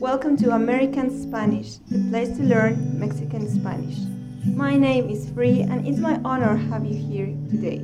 Welcome 0.00 0.36
to 0.36 0.52
American 0.52 1.10
Spanish, 1.10 1.78
the 1.90 1.98
place 2.08 2.36
to 2.36 2.44
learn 2.44 3.00
Mexican 3.00 3.50
Spanish. 3.50 3.98
My 4.44 4.76
name 4.76 5.08
is 5.08 5.28
Free 5.30 5.62
and 5.62 5.88
it's 5.88 5.98
my 5.98 6.20
honor 6.24 6.54
have 6.54 6.86
you 6.86 6.94
here 6.94 7.34
today. 7.50 7.78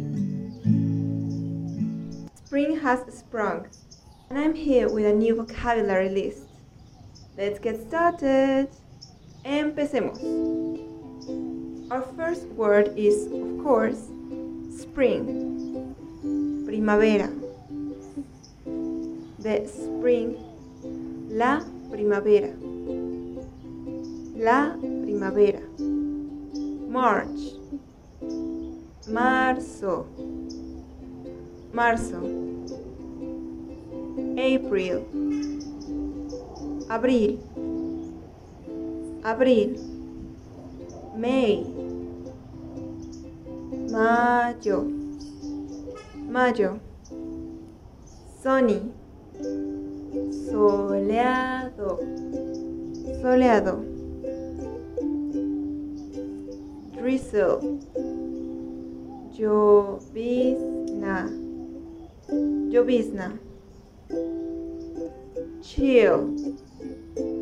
Spring 2.45 2.79
has 2.79 3.00
sprung 3.12 3.66
and 4.30 4.39
I'm 4.39 4.54
here 4.54 4.89
with 4.89 5.07
a 5.07 5.12
new 5.12 5.35
vocabulary 5.35 6.08
list. 6.08 6.45
Let's 7.36 7.58
get 7.58 7.85
started. 7.89 8.68
Empecemos. 9.44 10.21
Our 11.90 12.03
first 12.17 12.46
word 12.50 12.96
is, 12.96 13.26
of 13.26 13.64
course, 13.64 14.07
spring, 14.71 15.96
primavera. 16.64 17.29
The 19.40 19.67
spring, 19.67 20.39
la 21.29 21.74
primavera. 21.94 22.50
La 24.36 24.76
primavera. 24.80 25.61
March. 26.89 27.54
Marzo. 29.07 30.07
Marzo. 31.72 32.19
April. 34.36 35.06
Abril. 36.91 37.38
Abril. 39.22 39.78
May. 41.16 41.64
Mayo. 43.92 44.91
Mayo. 46.28 46.80
Sunny. 48.42 48.91
Soleado. 50.50 51.98
Soleado. 53.20 53.84
Drizzle. 56.94 57.78
Llovizna. 59.36 61.30
Llovizna. 62.70 63.38
Chill. 65.62 66.56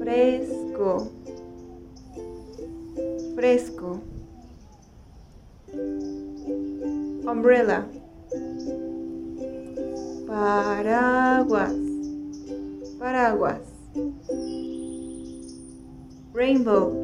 Fresco. 0.00 1.08
Fresco. 3.34 4.00
Umbrella. 7.24 7.86
Paraguas. 10.27 11.81
Paraguas. 13.03 13.67
Rainbow. 16.33 16.95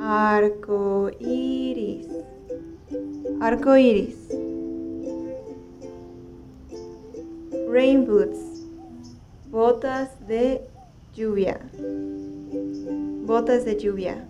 Arco 0.00 1.10
iris. 1.18 2.06
Arco 3.40 3.76
iris. 3.76 4.14
Rain 7.68 8.04
boots. 8.06 8.38
Botas 9.50 10.10
de 10.28 10.60
lluvia. 11.16 11.58
Botas 13.26 13.64
de 13.64 13.76
lluvia. 13.80 14.28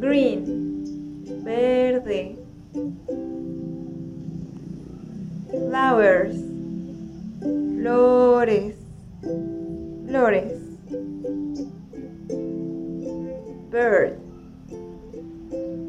Green. 0.00 1.44
Verde. 1.44 2.38
Flowers. 5.50 6.45
Flores. 8.46 8.76
Flores. 10.06 10.52
Bird. 13.72 14.18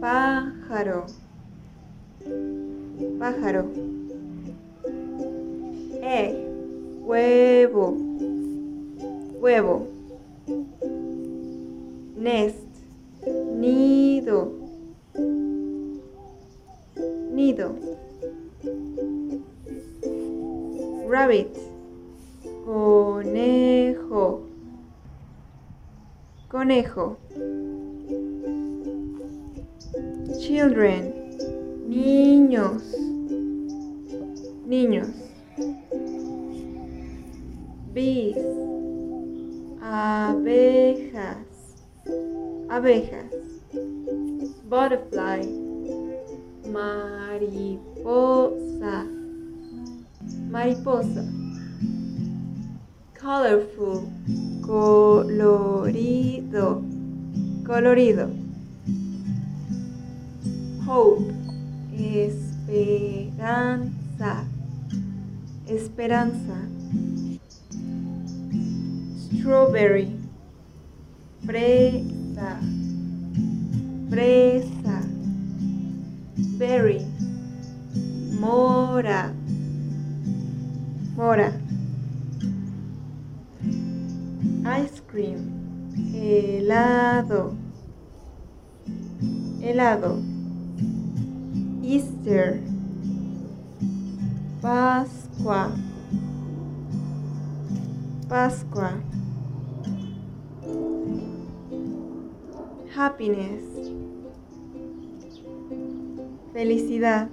Pájaro. 0.02 1.06
Pájaro. 3.20 3.70
Egg. 6.02 6.34
Huevo. 7.06 7.96
Huevo. 9.40 9.88
Nest. 12.16 12.58
Nido. 13.54 14.52
Nido. 17.36 17.76
Rabbit. 21.08 21.77
Conejo. 22.68 24.44
Conejo. 26.50 27.18
Children. 30.42 31.14
Niños. 31.88 32.84
Niños. 34.66 35.08
Bees. 37.94 38.36
Abejas. 39.82 41.38
Abejas. 42.68 43.32
Butterfly. 44.68 45.48
Mariposa. 46.70 47.86
Mariposa. 50.52 51.37
Colorful. 53.28 54.08
Colorido. 54.62 56.08
Colorido. 57.66 58.32
Hope. 60.86 61.34
Esperanza. 61.92 63.12
Esperanza. 65.68 66.70
Strawberry. 69.18 70.08
Fresa. 71.46 72.62
Fresa. 74.10 75.02
Berry. 76.58 77.06
Mora. 78.40 79.34
Mora. 81.18 81.67
Ice 84.68 85.00
cream. 85.00 85.94
Helado. 86.14 87.56
Helado. 89.62 90.22
Easter. 91.82 92.60
Pascua. 94.62 95.72
Pascua. 98.28 99.02
Happiness. 102.94 103.64
Felicidad. 106.52 107.30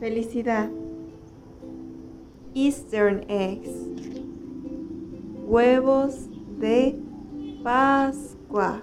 Felicidad. 0.00 0.68
Eastern 2.54 3.24
eggs. 3.28 3.79
Huevos 5.50 6.28
de 6.60 6.96
Pascua. 7.64 8.80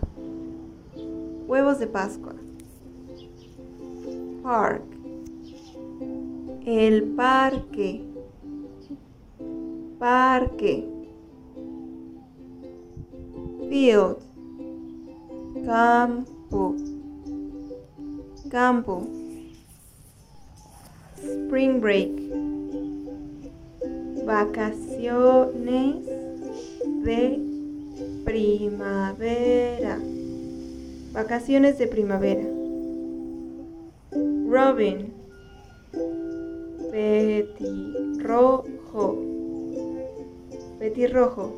Huevos 1.47 1.79
de 1.79 1.87
Pascua. 1.87 2.35
Park. 4.43 4.83
El 6.65 7.03
parque. 7.15 8.03
Parque. 9.97 10.85
Field. 13.69 14.17
Campo. 15.65 16.75
Campo. 18.49 19.07
Spring 21.15 21.79
break. 21.79 22.11
Vacaciones 24.25 26.06
de 27.03 27.39
primavera. 28.25 29.99
Vacaciones 31.13 31.77
de 31.77 31.87
primavera. 31.87 32.43
Robin. 34.49 35.13
Petirrojo. 36.91 38.65
Petirrojo. 40.79 41.53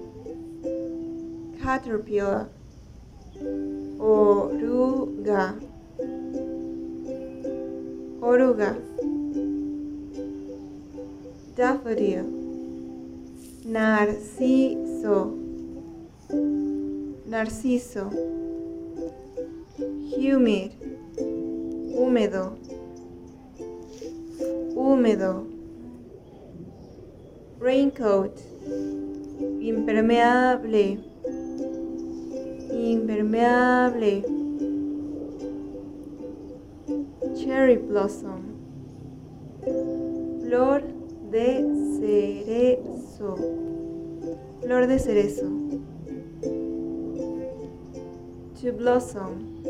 Caterpillar. 1.62 2.50
Oruga. 4.00 5.56
Oruga. 8.22 8.78
daffodil, 11.60 12.49
narciso, 13.70 15.32
narciso, 17.28 18.10
humid, 20.18 20.72
húmedo, 21.96 22.58
húmedo, 24.76 25.46
raincoat, 27.60 28.40
impermeable, 29.62 31.00
impermeable, 32.72 34.24
cherry 37.36 37.78
blossom, 37.78 38.42
flor 40.42 40.99
de 41.32 41.62
cerezo, 42.00 43.36
flor 44.62 44.88
de 44.88 45.00
cerezo, 45.00 45.48
to 48.62 48.72
blossom, 48.74 49.64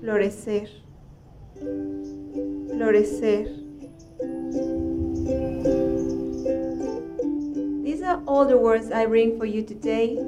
florecer, 0.00 0.68
florecer. 2.68 3.46
These 7.84 8.02
are 8.02 8.22
all 8.26 8.46
the 8.46 8.56
words 8.56 8.90
I 8.90 9.06
bring 9.06 9.38
for 9.38 9.46
you 9.46 9.62
today. 9.62 10.18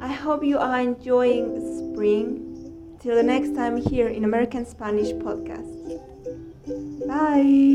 I 0.00 0.12
hope 0.12 0.44
you 0.44 0.58
are 0.58 0.80
enjoying 0.80 1.60
spring. 1.78 2.46
Till 3.00 3.14
the 3.14 3.22
next 3.22 3.54
time 3.54 3.78
here 3.78 4.08
in 4.08 4.24
American 4.24 4.66
Spanish 4.66 5.12
Podcast. 5.12 5.98
Bye. 7.08 7.69